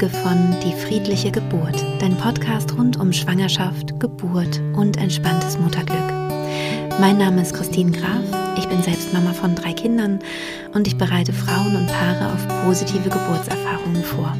[0.00, 6.10] Folge von Die friedliche Geburt, dein Podcast rund um Schwangerschaft, Geburt und entspanntes Mutterglück.
[7.00, 8.22] Mein Name ist Christine Graf,
[8.56, 10.20] ich bin selbst Mama von drei Kindern
[10.72, 14.34] und ich bereite Frauen und Paare auf positive Geburtserfahrungen vor.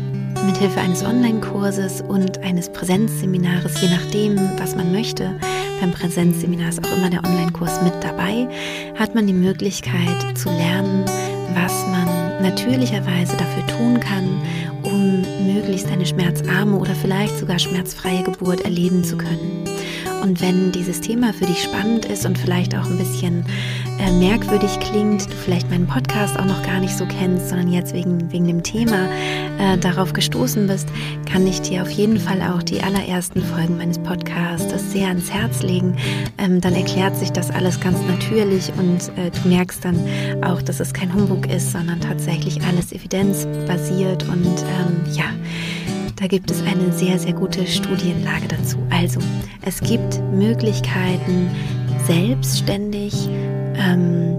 [0.46, 5.38] Mithilfe eines Online-Kurses und eines Präsenzseminars, je nachdem, was man möchte,
[5.80, 8.48] beim Präsenzseminar ist auch immer der Online-Kurs mit dabei,
[8.98, 11.04] hat man die Möglichkeit zu lernen,
[11.54, 14.40] was man natürlicherweise dafür tun kann,
[14.82, 19.64] um möglichst eine schmerzarme oder vielleicht sogar schmerzfreie Geburt erleben zu können.
[20.22, 23.44] Und wenn dieses Thema für dich spannend ist und vielleicht auch ein bisschen
[23.98, 27.94] äh, merkwürdig klingt, du vielleicht meinen Podcast auch noch gar nicht so kennst, sondern jetzt
[27.94, 29.08] wegen, wegen dem Thema
[29.58, 30.88] äh, darauf gestoßen bist,
[31.30, 35.62] kann ich dir auf jeden Fall auch die allerersten Folgen meines Podcasts sehr ans Herz
[35.62, 35.96] legen.
[36.38, 39.98] Ähm, dann erklärt sich das alles ganz natürlich und äh, du merkst dann
[40.42, 45.30] auch, dass es kein Humbug ist, sondern tatsächlich alles evidenzbasiert und ähm, ja,
[46.20, 48.76] da gibt es eine sehr, sehr gute Studienlage dazu.
[48.90, 49.20] Also,
[49.62, 51.50] es gibt Möglichkeiten,
[52.06, 53.28] selbstständig
[53.76, 54.36] ähm,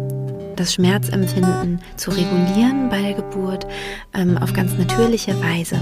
[0.55, 3.65] das Schmerzempfinden zu regulieren bei der Geburt
[4.13, 5.79] ähm, auf ganz natürliche Weise.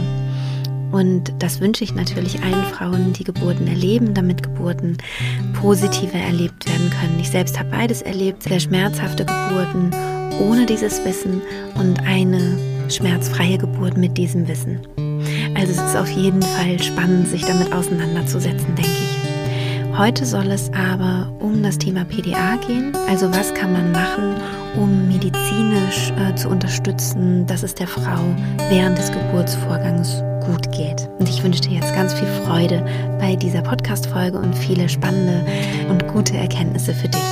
[0.91, 4.97] Und das wünsche ich natürlich allen Frauen, die Geburten erleben, damit Geburten
[5.61, 7.19] positiver erlebt werden können.
[7.19, 9.91] Ich selbst habe beides erlebt, sehr schmerzhafte Geburten
[10.39, 11.41] ohne dieses Wissen
[11.75, 12.58] und eine
[12.89, 14.80] schmerzfreie Geburt mit diesem Wissen.
[15.55, 19.97] Also es ist auf jeden Fall spannend, sich damit auseinanderzusetzen, denke ich.
[19.97, 22.95] Heute soll es aber um das Thema PDA gehen.
[23.09, 24.36] Also was kann man machen,
[24.78, 28.22] um medizinisch äh, zu unterstützen, dass es der Frau
[28.69, 31.09] während des Geburtsvorgangs gut geht.
[31.19, 32.86] Und ich wünsche dir jetzt ganz viel Freude
[33.19, 35.45] bei dieser Podcast-Folge und viele spannende
[35.89, 37.28] und gute Erkenntnisse für dich.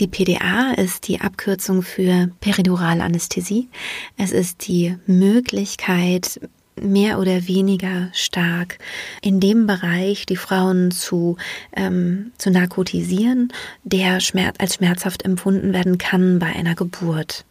[0.00, 3.68] Die PDA ist die Abkürzung für Periduralanästhesie.
[4.16, 6.40] Es ist die Möglichkeit,
[6.80, 8.78] mehr oder weniger stark
[9.22, 11.36] in dem Bereich die Frauen zu,
[11.76, 13.52] ähm, zu narkotisieren,
[13.84, 17.44] der Schmerz, als schmerzhaft empfunden werden kann bei einer Geburt.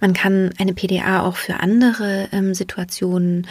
[0.00, 3.46] Man kann eine PDA auch für andere ähm, Situationen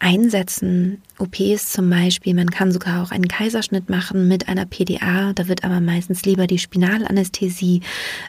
[0.00, 1.00] einsetzen.
[1.18, 5.32] OPs zum Beispiel, man kann sogar auch einen Kaiserschnitt machen mit einer PDA.
[5.34, 7.82] Da wird aber meistens lieber die Spinalanästhesie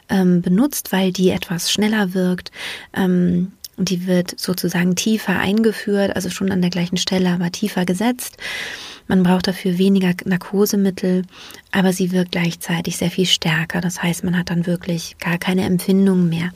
[0.08, 2.52] ähm, benutzt, weil die etwas schneller wirkt.
[2.94, 8.36] Ähm, die wird sozusagen tiefer eingeführt, also schon an der gleichen Stelle, aber tiefer gesetzt.
[9.06, 11.24] Man braucht dafür weniger Narkosemittel,
[11.70, 13.80] aber sie wirkt gleichzeitig sehr viel stärker.
[13.80, 16.50] Das heißt, man hat dann wirklich gar keine Empfindung mehr.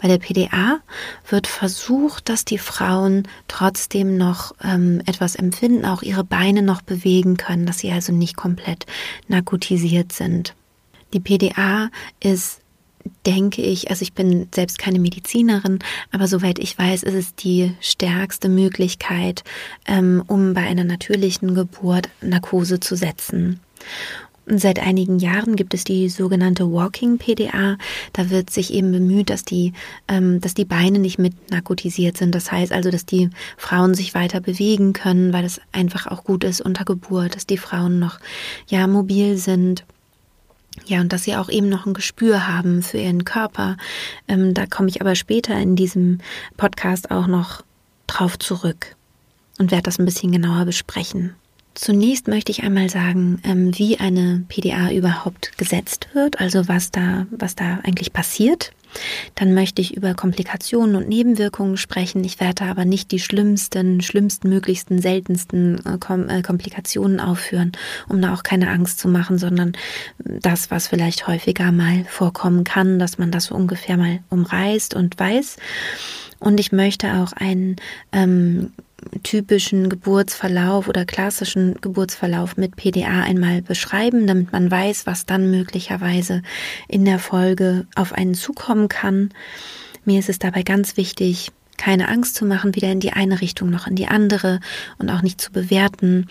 [0.00, 0.80] Bei der PDA
[1.28, 7.36] wird versucht, dass die Frauen trotzdem noch ähm, etwas empfinden, auch ihre Beine noch bewegen
[7.36, 8.86] können, dass sie also nicht komplett
[9.28, 10.54] narkotisiert sind.
[11.12, 11.88] Die PDA
[12.20, 12.60] ist
[13.24, 15.78] denke ich, also ich bin selbst keine Medizinerin,
[16.10, 19.44] aber soweit ich weiß, ist es die stärkste Möglichkeit,
[19.86, 23.60] ähm, um bei einer natürlichen Geburt Narkose zu setzen.
[24.48, 27.76] Und seit einigen Jahren gibt es die sogenannte Walking PDA.
[28.12, 29.72] Da wird sich eben bemüht, dass die,
[30.06, 32.32] ähm, dass die Beine nicht mit narkotisiert sind.
[32.32, 36.44] Das heißt also, dass die Frauen sich weiter bewegen können, weil es einfach auch gut
[36.44, 38.20] ist unter Geburt, dass die Frauen noch
[38.68, 39.84] ja mobil sind
[40.84, 43.76] ja, und dass sie auch eben noch ein Gespür haben für ihren Körper.
[44.28, 46.18] Ähm, da komme ich aber später in diesem
[46.56, 47.62] Podcast auch noch
[48.06, 48.96] drauf zurück
[49.58, 51.34] und werde das ein bisschen genauer besprechen.
[51.74, 57.26] Zunächst möchte ich einmal sagen, ähm, wie eine PDA überhaupt gesetzt wird, also was da,
[57.30, 58.72] was da eigentlich passiert.
[59.34, 62.24] Dann möchte ich über Komplikationen und Nebenwirkungen sprechen.
[62.24, 67.72] Ich werde aber nicht die schlimmsten, schlimmsten, möglichsten, seltensten äh, äh, Komplikationen aufführen,
[68.08, 69.72] um da auch keine Angst zu machen, sondern
[70.18, 75.18] das, was vielleicht häufiger mal vorkommen kann, dass man das so ungefähr mal umreißt und
[75.18, 75.56] weiß.
[76.38, 77.76] Und ich möchte auch einen
[78.12, 78.72] ähm,
[79.22, 86.42] typischen Geburtsverlauf oder klassischen Geburtsverlauf mit PDA einmal beschreiben, damit man weiß, was dann möglicherweise
[86.88, 89.30] in der Folge auf einen zukommen kann.
[90.04, 93.70] Mir ist es dabei ganz wichtig, keine Angst zu machen, weder in die eine Richtung
[93.70, 94.60] noch in die andere
[94.98, 96.26] und auch nicht zu bewerten,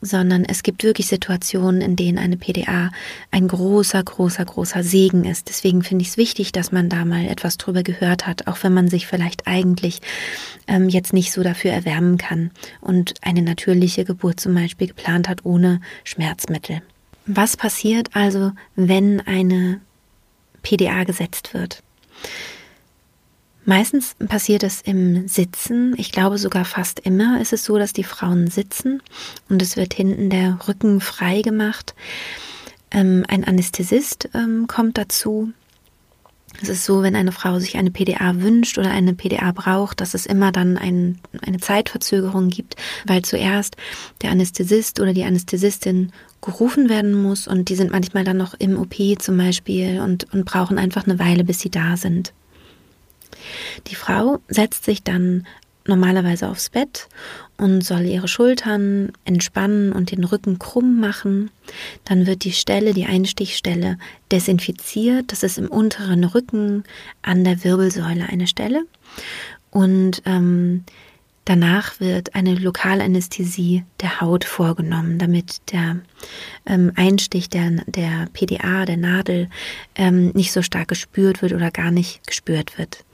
[0.00, 2.90] sondern es gibt wirklich Situationen, in denen eine PDA
[3.30, 5.48] ein großer, großer, großer Segen ist.
[5.48, 8.74] Deswegen finde ich es wichtig, dass man da mal etwas drüber gehört hat, auch wenn
[8.74, 10.00] man sich vielleicht eigentlich
[10.66, 12.50] ähm, jetzt nicht so dafür erwärmen kann
[12.80, 16.82] und eine natürliche Geburt zum Beispiel geplant hat ohne Schmerzmittel.
[17.26, 19.80] Was passiert also, wenn eine
[20.62, 21.82] PDA gesetzt wird?
[23.68, 25.92] Meistens passiert es im Sitzen.
[25.98, 29.02] Ich glaube sogar fast immer ist es so, dass die Frauen sitzen
[29.50, 31.94] und es wird hinten der Rücken frei gemacht.
[32.90, 35.52] Ähm, ein Anästhesist ähm, kommt dazu
[36.62, 40.14] Es ist so, wenn eine Frau sich eine PDA wünscht oder eine PDA braucht, dass
[40.14, 43.76] es immer dann ein, eine Zeitverzögerung gibt, weil zuerst
[44.22, 48.78] der Anästhesist oder die Anästhesistin gerufen werden muss und die sind manchmal dann noch im
[48.78, 52.32] OP zum Beispiel und, und brauchen einfach eine Weile, bis sie da sind.
[53.86, 55.46] Die Frau setzt sich dann
[55.88, 57.08] normalerweise aufs Bett
[57.56, 61.50] und soll ihre Schultern entspannen und den Rücken krumm machen.
[62.04, 63.98] Dann wird die Stelle, die Einstichstelle,
[64.30, 65.32] desinfiziert.
[65.32, 66.84] Das ist im unteren Rücken
[67.22, 68.84] an der Wirbelsäule eine Stelle.
[69.70, 70.84] Und ähm,
[71.44, 76.00] danach wird eine Lokalanästhesie der Haut vorgenommen, damit der
[76.66, 79.48] ähm, Einstich der, der PDA, der Nadel,
[79.94, 83.04] ähm, nicht so stark gespürt wird oder gar nicht gespürt wird.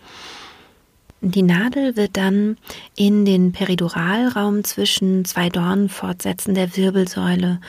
[1.20, 2.58] Die Nadel wird dann
[2.96, 7.60] in den Periduralraum zwischen zwei Dornenfortsätzen der Wirbelsäule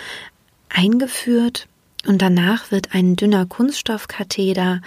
[0.68, 1.68] eingeführt
[2.06, 4.82] und danach wird ein dünner Kunststoffkatheter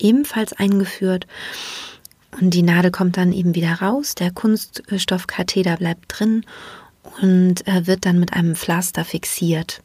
[0.00, 1.28] ebenfalls eingeführt
[2.40, 6.44] und die Nadel kommt dann eben wieder raus, der Kunststoffkatheter bleibt drin
[7.22, 9.82] und äh, wird dann mit einem Pflaster fixiert.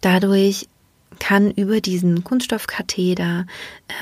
[0.00, 0.68] Dadurch
[1.24, 3.46] kann über diesen Kunststoffkatheter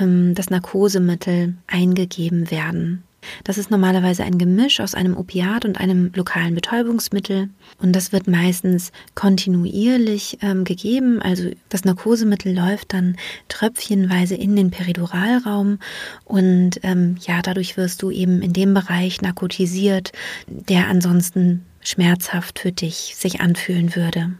[0.01, 3.05] ähm, das Narkosemittel eingegeben werden.
[3.45, 7.49] Das ist normalerweise ein Gemisch aus einem Opiat und einem lokalen Betäubungsmittel
[7.81, 11.23] und das wird meistens kontinuierlich ähm, gegeben.
[11.23, 13.17] Also das Narkosemittel läuft dann
[13.47, 15.79] tröpfchenweise in den Periduralraum
[16.25, 20.11] und ähm, ja, dadurch wirst du eben in dem Bereich narkotisiert,
[20.49, 24.33] der ansonsten schmerzhaft für dich sich anfühlen würde.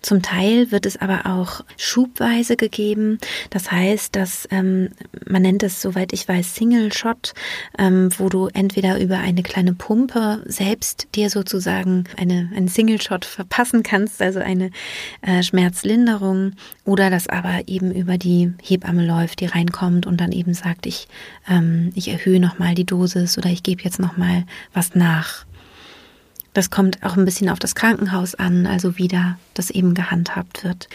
[0.00, 3.18] Zum Teil wird es aber auch schubweise gegeben.
[3.50, 4.90] Das heißt, dass ähm,
[5.26, 7.34] man nennt es, soweit ich weiß, Single Shot,
[7.78, 13.24] ähm, wo du entweder über eine kleine Pumpe selbst dir sozusagen eine, einen Single Shot
[13.24, 14.70] verpassen kannst, also eine
[15.22, 16.52] äh, Schmerzlinderung,
[16.84, 21.08] oder das aber eben über die Hebamme läuft, die reinkommt und dann eben sagt, ich,
[21.48, 25.44] ähm, ich erhöhe nochmal die Dosis oder ich gebe jetzt nochmal was nach.
[26.58, 30.64] Das kommt auch ein bisschen auf das Krankenhaus an, also wie da das eben gehandhabt
[30.64, 30.88] wird.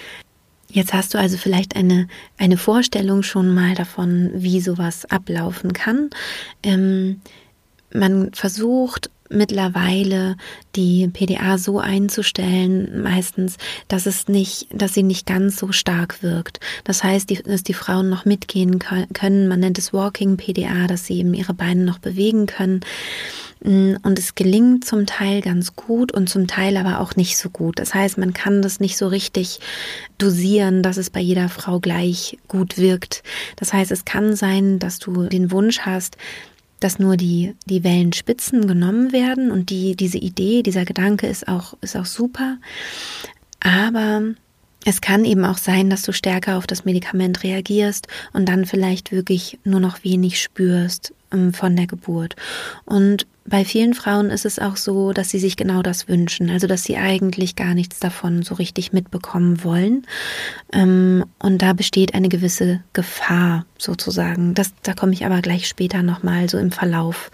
[0.68, 6.10] Jetzt hast du also vielleicht eine, eine Vorstellung schon mal davon, wie sowas ablaufen kann.
[6.64, 7.22] Ähm,
[7.94, 10.38] man versucht mittlerweile
[10.76, 13.58] die PDA so einzustellen, meistens,
[13.88, 16.60] dass es nicht, dass sie nicht ganz so stark wirkt.
[16.84, 19.48] Das heißt, die, dass die Frauen noch mitgehen können.
[19.48, 22.82] Man nennt es Walking PDA, dass sie eben ihre Beine noch bewegen können.
[23.64, 27.50] Mm, und es gelingt zum Teil ganz gut und zum Teil aber auch nicht so
[27.50, 27.80] gut.
[27.80, 29.60] Das heißt, man kann das nicht so richtig
[30.18, 33.24] dosieren, dass es bei jeder Frau gleich gut wirkt.
[33.56, 36.18] Das heißt, es kann sein, dass du den Wunsch hast,
[36.84, 41.76] dass nur die, die Wellenspitzen genommen werden und die, diese Idee, dieser Gedanke ist auch,
[41.82, 42.58] ist auch super.
[43.60, 44.22] Aber
[44.86, 49.12] es kann eben auch sein, dass du stärker auf das Medikament reagierst und dann vielleicht
[49.12, 52.36] wirklich nur noch wenig spürst ähm, von der Geburt.
[52.86, 56.66] Und bei vielen Frauen ist es auch so, dass sie sich genau das wünschen, also
[56.66, 60.08] dass sie eigentlich gar nichts davon so richtig mitbekommen wollen.
[60.72, 64.54] Ähm, und da besteht eine gewisse Gefahr sozusagen.
[64.54, 67.32] Das, da komme ich aber gleich später nochmal so im Verlauf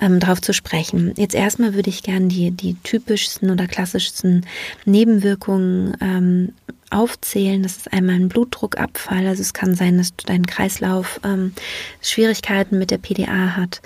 [0.00, 1.12] ähm, drauf zu sprechen.
[1.16, 4.46] Jetzt erstmal würde ich gerne die, die typischsten oder klassischsten
[4.84, 6.52] Nebenwirkungen ähm,
[6.90, 7.64] aufzählen.
[7.64, 9.26] Das ist einmal ein Blutdruckabfall.
[9.26, 11.52] Also es kann sein, dass dein Kreislauf ähm,
[12.00, 13.80] Schwierigkeiten mit der PDA hat.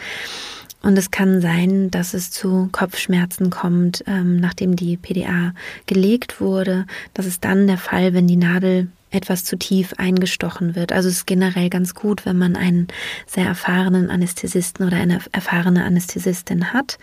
[0.87, 5.53] Und es kann sein, dass es zu Kopfschmerzen kommt, ähm, nachdem die PDA
[5.87, 6.87] gelegt wurde.
[7.13, 10.93] Das ist dann der Fall, wenn die Nadel etwas zu tief eingestochen wird.
[10.93, 12.87] Also es ist generell ganz gut, wenn man einen
[13.27, 16.99] sehr erfahrenen Anästhesisten oder eine erfahrene Anästhesistin hat.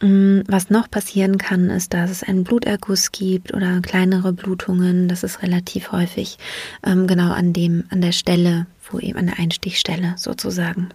[0.00, 5.06] Mm, was noch passieren kann, ist, dass es einen Bluterguss gibt oder kleinere Blutungen.
[5.06, 6.38] Das ist relativ häufig
[6.82, 10.88] ähm, genau an dem, an der Stelle, wo eben an der Einstichstelle sozusagen.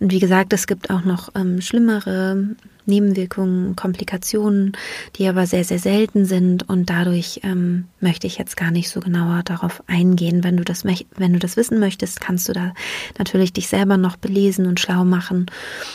[0.00, 4.72] Und wie gesagt, es gibt auch noch ähm, schlimmere Nebenwirkungen, Komplikationen,
[5.16, 6.68] die aber sehr, sehr selten sind.
[6.68, 10.44] Und dadurch ähm, möchte ich jetzt gar nicht so genauer darauf eingehen.
[10.44, 12.74] Wenn du das, wenn du das wissen möchtest, kannst du da
[13.18, 15.46] natürlich dich selber noch belesen und schlau machen.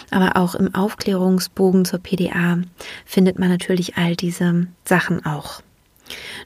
[0.09, 2.59] Aber auch im Aufklärungsbogen zur PDA
[3.05, 5.61] findet man natürlich all diese Sachen auch.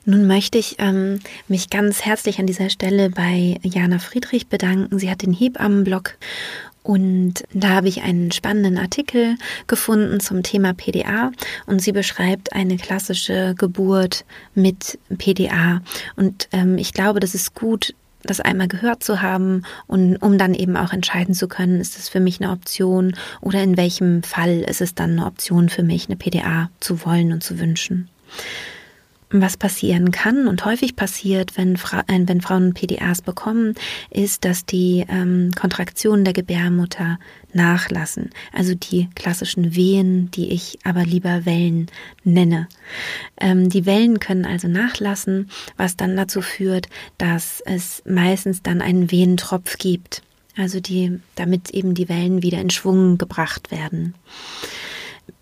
[0.06, 4.98] Nun möchte ich ähm, mich ganz herzlich an dieser Stelle bei Jana Friedrich bedanken.
[4.98, 6.16] Sie hat den Hebammenblog
[6.84, 9.36] und da habe ich einen spannenden Artikel
[9.68, 11.32] gefunden zum Thema PDA
[11.66, 15.82] und sie beschreibt eine klassische Geburt mit PDA.
[16.16, 17.94] Und ähm, ich glaube, das ist gut,
[18.24, 22.10] das einmal gehört zu haben und um dann eben auch entscheiden zu können, ist es
[22.10, 26.08] für mich eine Option oder in welchem Fall ist es dann eine Option für mich,
[26.08, 28.10] eine PDA zu wollen und zu wünschen.
[29.32, 33.76] Was passieren kann und häufig passiert, wenn, Fra äh, wenn Frauen PDAs bekommen,
[34.10, 37.20] ist, dass die ähm, Kontraktionen der Gebärmutter
[37.54, 38.32] nachlassen.
[38.54, 41.88] Also die klassischen Wehen, die ich aber lieber Wellen
[42.24, 42.68] nenne.
[43.40, 49.12] Ähm, die Wellen können also nachlassen, was dann dazu führt, dass es meistens dann einen
[49.12, 50.24] Wehentropf gibt.
[50.58, 54.16] Also die, damit eben die Wellen wieder in Schwung gebracht werden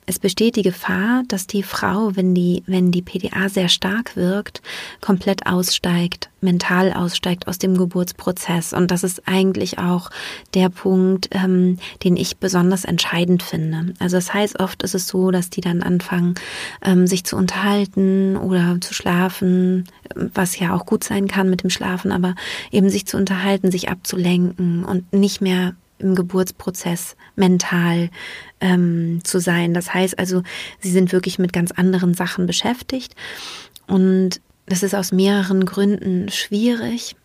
[0.09, 4.61] es besteht die Gefahr, dass die Frau, wenn die, wenn die PDA sehr stark wirkt,
[5.01, 8.71] komplett aussteigt, mental aussteigt aus dem Geburtsprozess.
[8.71, 10.09] Und das ist eigentlich auch
[10.53, 13.93] der Punkt, ähm, den ich besonders entscheidend finde.
[13.99, 16.35] Also das heißt, oft ist es so, dass die dann anfangen,
[16.81, 21.69] ähm, sich zu unterhalten oder zu schlafen, was ja auch gut sein kann mit dem
[21.69, 22.35] Schlafen, aber
[22.71, 28.09] eben sich zu unterhalten, sich abzulenken und nicht mehr im Geburtsprozess mental
[28.59, 29.73] ähm, zu sein.
[29.73, 30.43] Das heißt also,
[30.79, 33.15] sie sind wirklich mit ganz anderen Sachen beschäftigt
[33.87, 37.15] und das ist aus mehreren Gründen schwierig.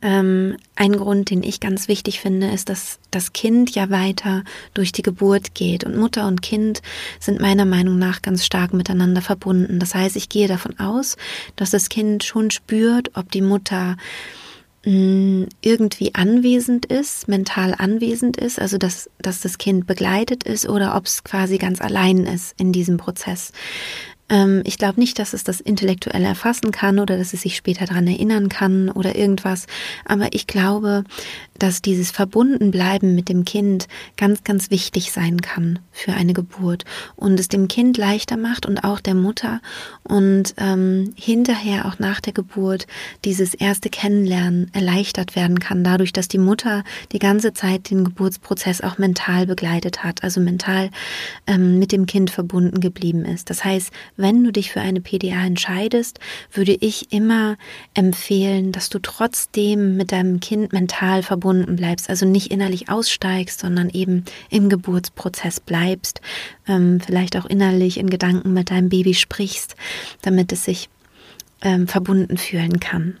[0.00, 4.92] Ähm, ein Grund, den ich ganz wichtig finde, ist, dass das Kind ja weiter durch
[4.92, 6.82] die Geburt geht und Mutter und Kind
[7.18, 9.80] sind meiner Meinung nach ganz stark miteinander verbunden.
[9.80, 11.16] Das heißt, ich gehe davon aus,
[11.56, 13.96] dass das Kind schon spürt, ob die Mutter
[14.84, 21.06] irgendwie anwesend ist, mental anwesend ist, also dass, dass das Kind begleitet ist oder ob
[21.06, 23.52] es quasi ganz allein ist in diesem Prozess.
[24.28, 27.86] Ähm, ich glaube nicht, dass es das intellektuell erfassen kann oder dass es sich später
[27.86, 29.66] daran erinnern kann oder irgendwas.
[30.04, 31.04] Aber ich glaube,
[31.58, 33.86] dass dieses Verbundenbleiben mit dem Kind
[34.16, 38.82] ganz, ganz wichtig sein kann für eine Geburt und es dem Kind leichter macht und
[38.82, 39.60] auch der Mutter
[40.02, 42.86] und ähm, hinterher auch nach der Geburt
[43.24, 48.80] dieses erste Kennenlernen erleichtert werden kann, dadurch, dass die Mutter die ganze Zeit den Geburtsprozess
[48.80, 50.90] auch mental begleitet hat, also mental
[51.46, 53.50] ähm, mit dem Kind verbunden geblieben ist.
[53.50, 56.20] Das heißt, wenn du dich für eine PDA entscheidest,
[56.52, 57.56] würde ich immer
[57.94, 63.88] empfehlen, dass du trotzdem mit deinem Kind mental verbunden bleibst, also nicht innerlich aussteigst, sondern
[63.90, 66.20] eben im Geburtsprozess bleibst,
[66.68, 69.76] ähm, vielleicht auch innerlich in Gedanken mit deinem Baby sprichst,
[70.22, 70.88] damit es sich
[71.62, 73.16] ähm, verbunden fühlen kann.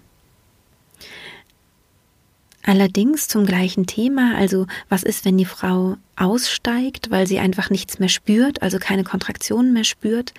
[2.64, 7.98] Allerdings zum gleichen Thema, also was ist, wenn die Frau aussteigt, weil sie einfach nichts
[7.98, 10.32] mehr spürt, also keine Kontraktionen mehr spürt.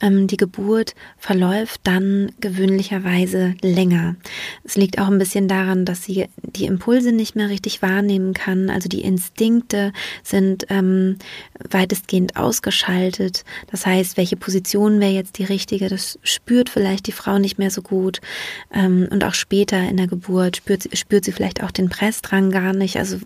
[0.00, 4.16] Ähm, die Geburt verläuft dann gewöhnlicherweise länger.
[4.64, 8.70] Es liegt auch ein bisschen daran, dass sie die Impulse nicht mehr richtig wahrnehmen kann.
[8.70, 9.92] Also die Instinkte
[10.22, 11.16] sind ähm,
[11.70, 13.44] weitestgehend ausgeschaltet.
[13.70, 17.70] Das heißt, welche Position wäre jetzt die richtige, das spürt vielleicht die Frau nicht mehr
[17.70, 18.20] so gut.
[18.72, 22.72] Ähm, und auch später in der Geburt spürt, spürt sie vielleicht auch den Pressdrang gar
[22.72, 22.96] nicht.
[22.96, 23.18] Also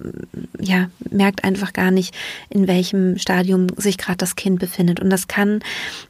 [0.60, 2.14] ja, merkt einfach gar nicht,
[2.48, 5.00] in welchem Stadium sich gerade das Kind befindet.
[5.00, 5.60] Und das kann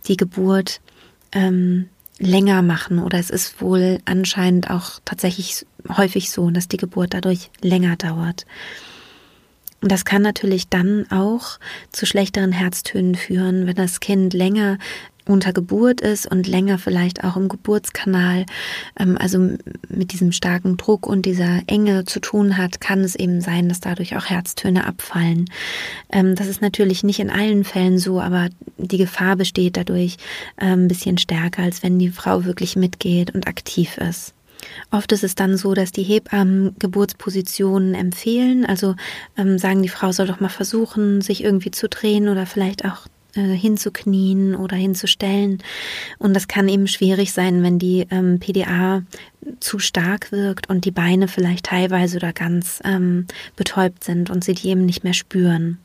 [0.06, 0.80] die Geburt
[1.32, 7.14] ähm, länger machen oder es ist wohl anscheinend auch tatsächlich häufig so, dass die Geburt
[7.14, 8.46] dadurch länger dauert.
[9.80, 11.58] Und das kann natürlich dann auch
[11.90, 14.78] zu schlechteren Herztönen führen, wenn das Kind länger
[15.26, 18.46] unter Geburt ist und länger vielleicht auch im Geburtskanal,
[18.98, 19.38] ähm, also
[19.88, 23.80] mit diesem starken Druck und dieser Enge zu tun hat, kann es eben sein, dass
[23.80, 25.46] dadurch auch Herztöne abfallen.
[26.10, 30.16] Ähm, das ist natürlich nicht in allen Fällen so, aber die Gefahr besteht dadurch
[30.60, 34.34] ähm, ein bisschen stärker, als wenn die Frau wirklich mitgeht und aktiv ist.
[34.90, 38.94] Oft ist es dann so, dass die Hebammen Geburtspositionen empfehlen, also
[39.36, 43.06] ähm, sagen, die Frau soll doch mal versuchen, sich irgendwie zu drehen oder vielleicht auch
[43.06, 45.62] äh, hinzuknien oder hinzustellen.
[46.18, 49.02] Und das kann eben schwierig sein, wenn die ähm, PDA
[49.60, 53.26] zu stark wirkt und die Beine vielleicht teilweise oder ganz ähm,
[53.56, 55.78] betäubt sind und sie die eben nicht mehr spüren.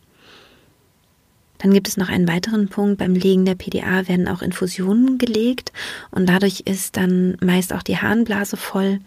[1.59, 2.97] Dann gibt es noch einen weiteren Punkt.
[2.97, 5.71] Beim Legen der PDA werden auch Infusionen gelegt
[6.09, 8.99] und dadurch ist dann meist auch die Harnblase voll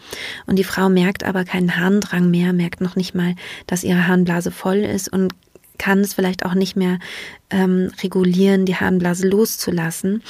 [0.46, 3.34] und die Frau merkt aber keinen Harndrang mehr, merkt noch nicht mal,
[3.66, 5.32] dass ihre Harnblase voll ist und
[5.78, 6.98] kann es vielleicht auch nicht mehr
[7.50, 10.22] ähm, regulieren, die Harnblase loszulassen.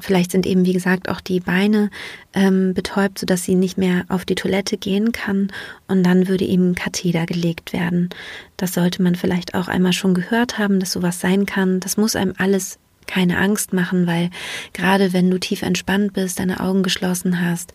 [0.00, 1.90] Vielleicht sind eben, wie gesagt, auch die Beine
[2.32, 5.52] ähm, betäubt, sodass sie nicht mehr auf die Toilette gehen kann.
[5.88, 8.08] Und dann würde eben ein Katheter gelegt werden.
[8.56, 11.80] Das sollte man vielleicht auch einmal schon gehört haben, dass sowas sein kann.
[11.80, 14.30] Das muss einem alles keine Angst machen, weil
[14.72, 17.72] gerade wenn du tief entspannt bist, deine Augen geschlossen hast,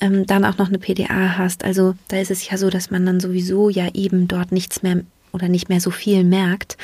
[0.00, 3.04] ähm, dann auch noch eine PDA hast, also da ist es ja so, dass man
[3.04, 6.76] dann sowieso ja eben dort nichts mehr oder nicht mehr so viel merkt.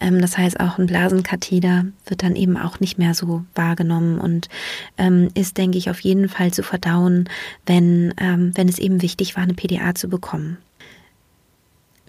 [0.00, 4.48] Ähm, das heißt, auch ein Blasenkatheter wird dann eben auch nicht mehr so wahrgenommen und
[4.96, 7.28] ähm, ist, denke ich, auf jeden Fall zu verdauen,
[7.66, 10.58] wenn, ähm, wenn es eben wichtig war, eine PDA zu bekommen.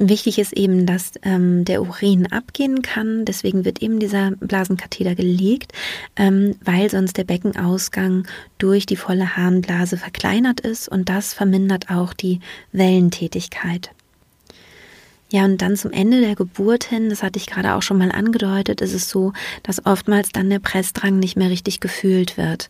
[0.02, 3.26] Wichtig ist eben, dass ähm, der Urin abgehen kann.
[3.26, 5.74] Deswegen wird eben dieser Blasenkatheter gelegt,
[6.16, 8.26] ähm, weil sonst der Beckenausgang
[8.60, 12.40] durch die volle Harnblase verkleinert ist und das vermindert auch die
[12.72, 13.92] Wellentätigkeit.
[15.32, 18.12] Ja, und dann zum Ende der Geburt hin, das hatte ich gerade auch schon mal
[18.12, 22.70] angedeutet, ist es so, dass oftmals dann der Pressdrang nicht mehr richtig gefühlt wird.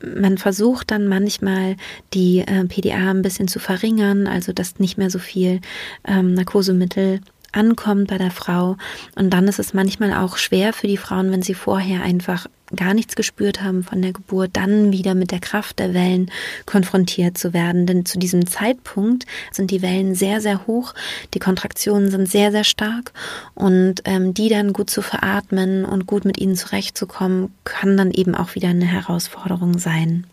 [0.00, 1.76] Man versucht dann manchmal
[2.14, 5.60] die äh, PDA ein bisschen zu verringern, also dass nicht mehr so viel
[6.06, 7.20] ähm, Narkosemittel
[7.50, 8.76] ankommt bei der Frau.
[9.16, 12.94] Und dann ist es manchmal auch schwer für die Frauen, wenn sie vorher einfach gar
[12.94, 16.30] nichts gespürt haben von der Geburt, dann wieder mit der Kraft der Wellen
[16.64, 17.86] konfrontiert zu werden.
[17.86, 20.94] Denn zu diesem Zeitpunkt sind die Wellen sehr, sehr hoch,
[21.34, 23.12] die Kontraktionen sind sehr, sehr stark
[23.54, 28.34] und ähm, die dann gut zu veratmen und gut mit ihnen zurechtzukommen, kann dann eben
[28.34, 30.26] auch wieder eine Herausforderung sein.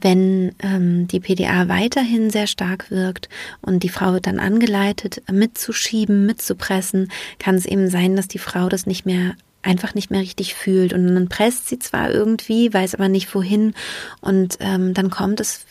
[0.00, 3.28] Wenn ähm, die PDA weiterhin sehr stark wirkt
[3.60, 8.70] und die Frau wird dann angeleitet, mitzuschieben, mitzupressen, kann es eben sein, dass die Frau
[8.70, 10.92] das nicht mehr einfach nicht mehr richtig fühlt.
[10.92, 13.74] Und dann presst sie zwar irgendwie, weiß aber nicht wohin.
[14.20, 15.66] Und ähm, dann kommt es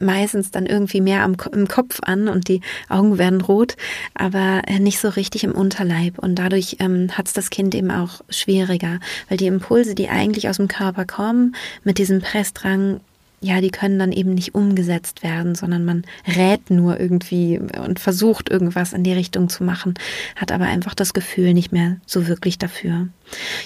[0.00, 3.76] meistens dann irgendwie mehr am, im Kopf an und die Augen werden rot,
[4.14, 6.18] aber äh, nicht so richtig im Unterleib.
[6.18, 8.98] Und dadurch ähm, hat es das Kind eben auch schwieriger,
[9.28, 13.00] weil die Impulse, die eigentlich aus dem Körper kommen, mit diesem Pressdrang
[13.42, 18.50] ja, die können dann eben nicht umgesetzt werden, sondern man rät nur irgendwie und versucht
[18.50, 19.94] irgendwas in die Richtung zu machen,
[20.36, 23.08] hat aber einfach das Gefühl nicht mehr so wirklich dafür.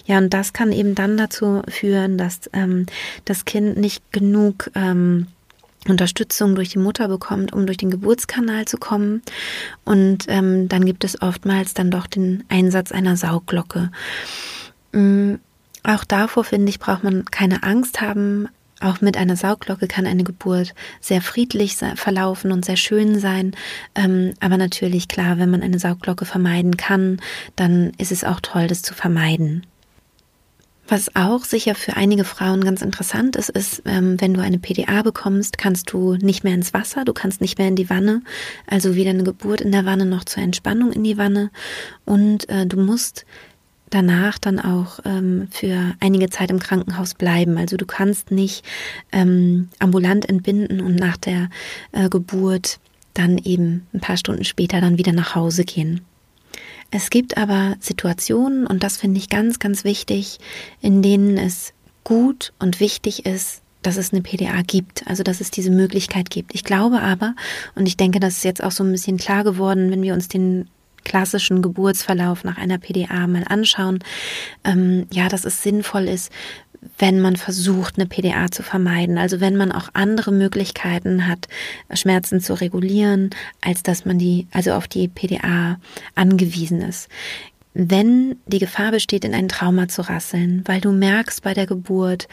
[0.07, 2.87] Ja, und das kann eben dann dazu führen, dass ähm,
[3.25, 5.27] das Kind nicht genug ähm,
[5.89, 9.23] Unterstützung durch die Mutter bekommt, um durch den Geburtskanal zu kommen.
[9.85, 13.91] Und ähm, dann gibt es oftmals dann doch den Einsatz einer Saugglocke.
[14.93, 15.41] Ähm,
[15.83, 18.49] auch davor, finde ich, braucht man keine Angst haben.
[18.81, 23.53] Auch mit einer Sauglocke kann eine Geburt sehr friedlich verlaufen und sehr schön sein.
[23.95, 27.21] Ähm, aber natürlich, klar, wenn man eine Sauglocke vermeiden kann,
[27.57, 29.65] dann ist es auch toll, das zu vermeiden.
[30.87, 35.01] Was auch sicher für einige Frauen ganz interessant ist, ist, ähm, wenn du eine PDA
[35.01, 38.23] bekommst, kannst du nicht mehr ins Wasser, du kannst nicht mehr in die Wanne,
[38.67, 41.51] also weder eine Geburt in der Wanne noch zur Entspannung in die Wanne.
[42.05, 43.25] Und äh, du musst
[43.95, 47.57] danach dann auch ähm, für einige Zeit im Krankenhaus bleiben.
[47.57, 48.65] Also du kannst nicht
[49.13, 51.49] ähm, ambulant entbinden und nach der
[51.93, 52.81] äh, Geburt
[53.15, 56.01] dann eben ein paar Stunden später dann wieder nach Hause gehen.
[56.91, 60.39] Es gibt aber Situationen, und das finde ich ganz, ganz wichtig,
[60.81, 65.51] in denen es gut und wichtig ist, dass es eine PDA gibt, also dass es
[65.51, 66.55] diese Möglichkeit gibt.
[66.55, 67.35] Ich glaube aber,
[67.75, 70.29] und ich denke, das ist jetzt auch so ein bisschen klar geworden, wenn wir uns
[70.29, 70.69] den
[71.05, 74.01] klassischen Geburtsverlauf nach einer PDA mal anschauen,
[74.65, 76.33] ähm, ja, dass es sinnvoll ist,
[76.99, 79.19] wenn man versucht, eine PDA zu vermeiden.
[79.19, 81.49] Also wenn man auch andere Möglichkeiten hat,
[81.93, 85.79] Schmerzen zu regulieren, als dass man die, also auf die PDA
[86.15, 87.09] angewiesen ist.
[87.73, 92.29] Wenn die Gefahr besteht, in ein Trauma zu rasseln, weil du merkst bei der Geburt,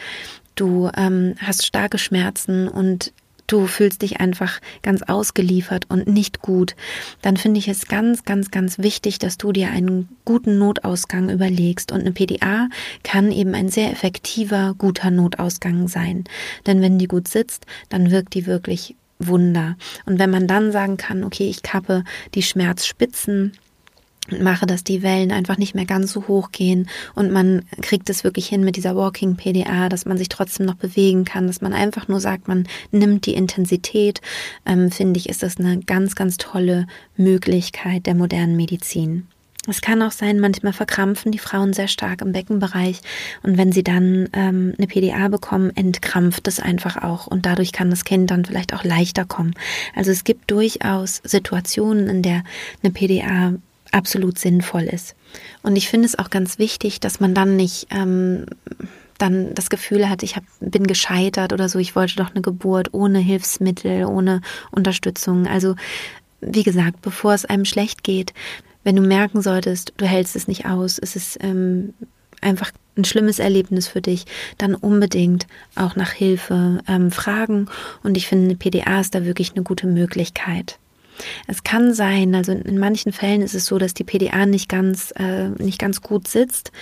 [0.54, 3.12] du ähm, hast starke Schmerzen und
[3.52, 6.74] du fühlst dich einfach ganz ausgeliefert und nicht gut,
[7.20, 11.92] dann finde ich es ganz, ganz, ganz wichtig, dass du dir einen guten Notausgang überlegst.
[11.92, 12.68] Und eine PDA
[13.02, 16.24] kann eben ein sehr effektiver, guter Notausgang sein.
[16.66, 19.76] Denn wenn die gut sitzt, dann wirkt die wirklich Wunder.
[20.06, 23.52] Und wenn man dann sagen kann, okay, ich kappe die Schmerzspitzen,
[24.30, 28.24] mache, dass die Wellen einfach nicht mehr ganz so hoch gehen und man kriegt es
[28.24, 31.72] wirklich hin mit dieser Walking PDA, dass man sich trotzdem noch bewegen kann, dass man
[31.72, 34.20] einfach nur sagt, man nimmt die Intensität,
[34.64, 39.26] ähm, finde ich, ist das eine ganz, ganz tolle Möglichkeit der modernen Medizin.
[39.68, 43.00] Es kann auch sein, manchmal verkrampfen die Frauen sehr stark im Beckenbereich
[43.44, 47.88] und wenn sie dann ähm, eine PDA bekommen, entkrampft es einfach auch und dadurch kann
[47.88, 49.54] das Kind dann vielleicht auch leichter kommen.
[49.94, 52.42] Also es gibt durchaus Situationen, in der
[52.82, 53.54] eine PDA
[53.92, 55.14] absolut sinnvoll ist.
[55.62, 58.46] Und ich finde es auch ganz wichtig, dass man dann nicht ähm,
[59.18, 62.92] dann das Gefühl hat, ich hab, bin gescheitert oder so, ich wollte doch eine Geburt
[62.92, 65.46] ohne Hilfsmittel, ohne Unterstützung.
[65.46, 65.76] Also
[66.40, 68.34] wie gesagt, bevor es einem schlecht geht,
[68.82, 71.94] wenn du merken solltest, du hältst es nicht aus, es ist ähm,
[72.40, 74.26] einfach ein schlimmes Erlebnis für dich,
[74.58, 77.68] dann unbedingt auch nach Hilfe ähm, fragen.
[78.02, 80.78] Und ich finde, eine PDA ist da wirklich eine gute Möglichkeit.
[81.46, 85.12] Es kann sein, also in manchen Fällen ist es so, dass die PDA nicht ganz,
[85.16, 86.72] äh, nicht ganz gut sitzt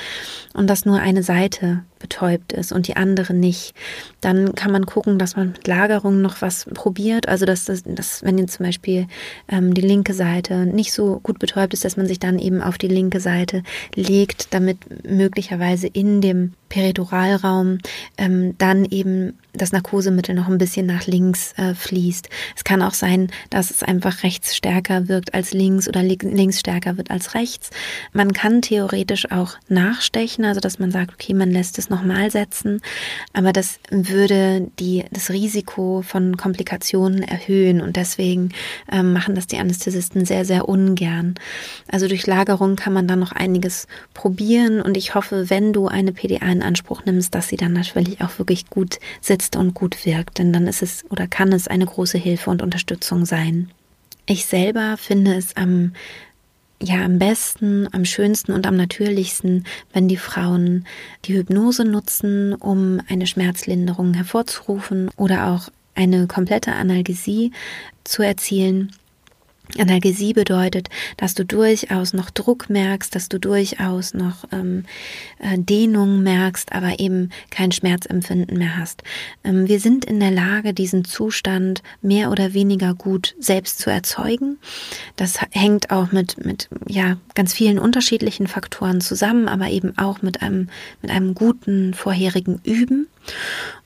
[0.54, 3.74] und dass nur eine Seite betäubt ist und die andere nicht,
[4.20, 7.28] dann kann man gucken, dass man mit Lagerung noch was probiert.
[7.28, 9.06] Also dass, das, dass wenn jetzt zum Beispiel
[9.48, 12.78] ähm, die linke Seite nicht so gut betäubt ist, dass man sich dann eben auf
[12.78, 13.62] die linke Seite
[13.94, 17.78] legt, damit möglicherweise in dem Periduralraum
[18.16, 22.28] ähm, dann eben das Narkosemittel noch ein bisschen nach links äh, fließt.
[22.56, 26.96] Es kann auch sein, dass es einfach rechts stärker wirkt als links oder links stärker
[26.96, 27.70] wird als rechts.
[28.12, 32.80] Man kann theoretisch auch nachstechen, also dass man sagt, okay, man lässt es nochmal setzen,
[33.32, 38.50] aber das würde die, das Risiko von Komplikationen erhöhen und deswegen
[38.90, 41.34] ähm, machen das die Anästhesisten sehr, sehr ungern.
[41.90, 46.12] Also durch Lagerung kann man dann noch einiges probieren und ich hoffe, wenn du eine
[46.12, 50.38] PDA in Anspruch nimmst, dass sie dann natürlich auch wirklich gut sitzt und gut wirkt,
[50.38, 53.70] denn dann ist es oder kann es eine große Hilfe und Unterstützung sein.
[54.26, 55.92] Ich selber finde es am
[56.82, 60.86] ja am besten, am schönsten und am natürlichsten, wenn die Frauen
[61.24, 67.52] die Hypnose nutzen, um eine Schmerzlinderung hervorzurufen oder auch eine komplette Analgesie
[68.04, 68.92] zu erzielen.
[69.78, 74.84] Analgesie bedeutet, dass du durchaus noch Druck merkst, dass du durchaus noch ähm,
[75.38, 79.02] äh, Dehnung merkst, aber eben kein Schmerzempfinden mehr hast.
[79.44, 84.58] Ähm, wir sind in der Lage, diesen Zustand mehr oder weniger gut selbst zu erzeugen.
[85.16, 90.42] Das hängt auch mit, mit ja, ganz vielen unterschiedlichen Faktoren zusammen, aber eben auch mit
[90.42, 90.68] einem,
[91.02, 93.08] mit einem guten vorherigen Üben.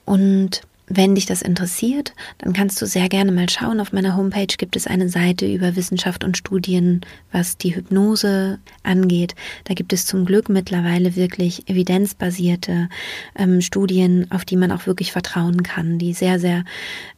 [0.04, 3.80] Und wenn dich das interessiert, dann kannst du sehr gerne mal schauen.
[3.80, 7.00] Auf meiner Homepage gibt es eine Seite über Wissenschaft und Studien,
[7.32, 9.34] was die Hypnose angeht.
[9.64, 12.88] Da gibt es zum Glück mittlerweile wirklich evidenzbasierte
[13.34, 16.64] ähm, Studien, auf die man auch wirklich vertrauen kann, die sehr, sehr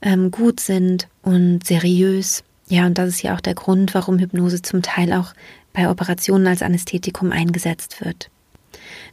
[0.00, 2.44] ähm, gut sind und seriös.
[2.68, 5.34] Ja, und das ist ja auch der Grund, warum Hypnose zum Teil auch
[5.72, 8.30] bei Operationen als Anästhetikum eingesetzt wird.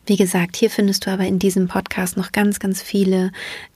[0.06, 3.32] Wie gesagt, hier findest du aber in diesem Podcast noch ganz, ganz viele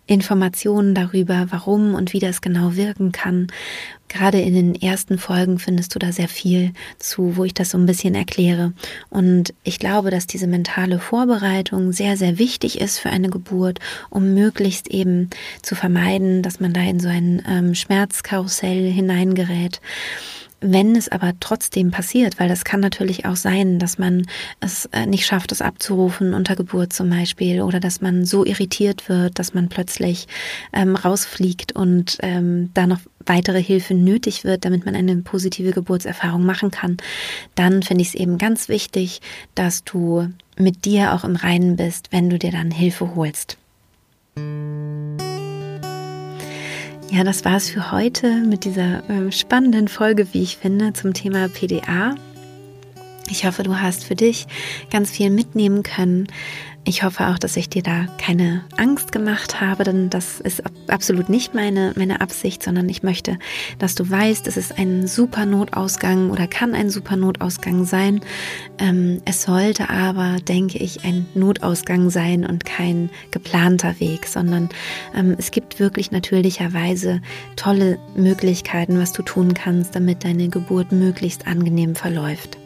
[0.08, 3.47] Informationen darüber, warum und wie das genau wirken kann.
[4.08, 7.78] Gerade in den ersten Folgen findest du da sehr viel zu, wo ich das so
[7.78, 8.71] ein bisschen erkläre.
[9.10, 14.34] Und ich glaube, dass diese mentale Vorbereitung sehr, sehr wichtig ist für eine Geburt, um
[14.34, 15.30] möglichst eben
[15.62, 19.82] zu vermeiden, dass man da in so ein ähm, Schmerzkarussell hineingerät.
[20.59, 24.25] Wenn es aber trotzdem passiert, weil das kann natürlich auch sein, dass man
[24.59, 29.07] es äh, nicht schafft, es abzurufen unter Geburt zum Beispiel, oder dass man so irritiert
[29.07, 30.27] wird, dass man plötzlich
[30.73, 36.43] ähm, rausfliegt und ähm, da noch weitere Hilfe nötig wird, damit man eine positive Geburtserfahrung
[36.43, 36.97] machen kann,
[37.53, 39.21] dann finde ich es eben ganz wichtig,
[39.53, 43.57] dass du mit dir auch im Reinen bist, wenn du dir dann Hilfe holst.
[47.09, 51.13] Ja, das war es für heute mit dieser äh, spannenden Folge, wie ich finde, zum
[51.13, 52.15] Thema PDA.
[53.29, 54.45] Ich hoffe, du hast für dich
[54.91, 56.27] ganz viel mitnehmen können.
[56.88, 61.28] Ich hoffe auch, dass ich dir da keine Angst gemacht habe, denn das ist absolut
[61.28, 63.38] nicht meine, meine Absicht, sondern ich möchte,
[63.78, 68.21] dass du weißt, es ist ein super Notausgang oder kann ein super Notausgang sein.
[68.78, 74.69] Ähm, es sollte aber, denke ich, ein Notausgang sein und kein geplanter Weg, sondern
[75.13, 77.21] ähm, es gibt wirklich natürlicherweise
[77.58, 82.58] tolle Möglichkeiten, was du tun kannst, damit deine Geburt möglichst angenehm verläuft.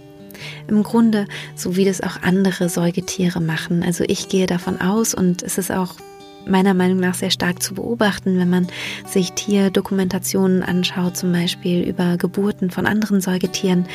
[0.67, 3.84] Im Grunde, so wie das auch andere Säugetiere machen.
[3.84, 5.95] Also ich gehe davon aus und es ist auch
[6.45, 8.67] meiner Meinung nach sehr stark zu beobachten, wenn man
[9.06, 13.86] sich Tierdokumentationen anschaut, zum Beispiel über Geburten von anderen Säugetieren,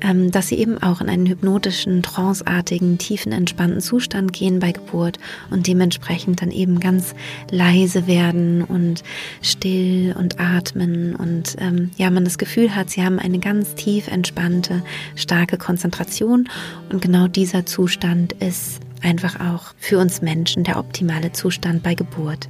[0.00, 5.18] ähm, dass sie eben auch in einen hypnotischen, tranceartigen, tiefen, entspannten Zustand gehen bei Geburt
[5.50, 7.14] und dementsprechend dann eben ganz
[7.50, 9.02] leise werden und
[9.42, 11.14] still und atmen.
[11.14, 14.82] Und ähm, ja, man das Gefühl hat, sie haben eine ganz tief entspannte,
[15.16, 16.48] starke Konzentration.
[16.90, 22.48] Und genau dieser Zustand ist einfach auch für uns Menschen der optimale Zustand bei Geburt.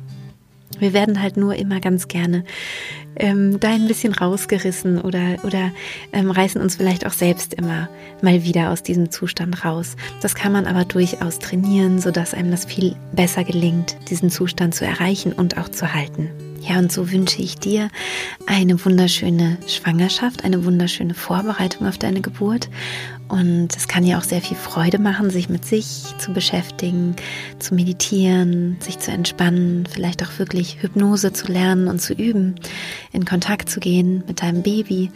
[0.78, 2.44] Wir werden halt nur immer ganz gerne
[3.16, 5.70] ähm, da ein bisschen rausgerissen oder, oder
[6.12, 7.88] ähm, reißen uns vielleicht auch selbst immer
[8.22, 9.96] mal wieder aus diesem Zustand raus.
[10.22, 14.84] Das kann man aber durchaus trainieren, sodass einem das viel besser gelingt, diesen Zustand zu
[14.84, 16.30] erreichen und auch zu halten.
[16.60, 17.90] Ja, und so wünsche ich dir
[18.46, 22.68] eine wunderschöne Schwangerschaft, eine wunderschöne Vorbereitung auf deine Geburt.
[23.32, 27.16] Und es kann ja auch sehr viel Freude machen, sich mit sich zu beschäftigen,
[27.58, 32.56] zu meditieren, sich zu entspannen, vielleicht auch wirklich Hypnose zu lernen und zu üben,
[33.10, 35.10] in Kontakt zu gehen mit deinem Baby.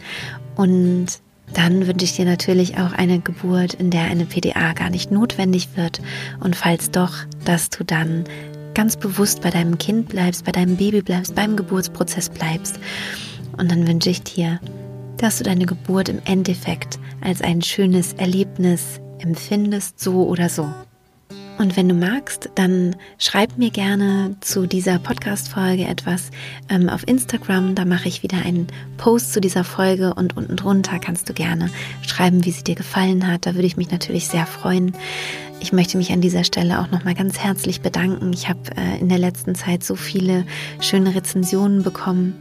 [0.55, 1.05] Und
[1.53, 5.69] dann wünsche ich dir natürlich auch eine Geburt, in der eine PDA gar nicht notwendig
[5.75, 6.01] wird.
[6.39, 7.13] Und falls doch,
[7.45, 8.23] dass du dann
[8.73, 12.79] ganz bewusst bei deinem Kind bleibst, bei deinem Baby bleibst, beim Geburtsprozess bleibst.
[13.57, 14.59] Und dann wünsche ich dir,
[15.17, 20.67] dass du deine Geburt im Endeffekt als ein schönes Erlebnis empfindest, so oder so.
[21.57, 26.29] Und wenn du magst, dann schreib mir gerne zu dieser Podcast-Folge etwas
[26.69, 27.73] ähm, auf Instagram.
[27.73, 31.71] Da mache ich wieder einen Post zu dieser Folge und unten drunter kannst du gerne
[32.03, 33.47] schreiben, wie sie dir gefallen hat.
[33.47, 34.93] Da würde ich mich natürlich sehr freuen.
[35.59, 38.33] Ich möchte mich an dieser Stelle auch nochmal ganz herzlich bedanken.
[38.33, 40.45] Ich habe äh, in der letzten Zeit so viele
[40.79, 42.35] schöne Rezensionen bekommen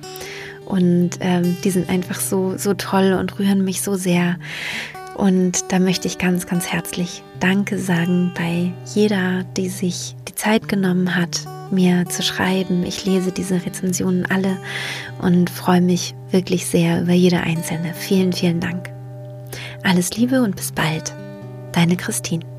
[0.66, 4.36] und ähm, die sind einfach so, so toll und rühren mich so sehr.
[5.16, 10.68] Und da möchte ich ganz, ganz herzlich Danke sagen bei jeder, die sich die Zeit
[10.68, 12.84] genommen hat, mir zu schreiben.
[12.84, 14.58] Ich lese diese Rezensionen alle
[15.22, 17.94] und freue mich wirklich sehr über jede einzelne.
[17.94, 18.90] Vielen, vielen Dank.
[19.82, 21.14] Alles Liebe und bis bald.
[21.72, 22.55] Deine Christine.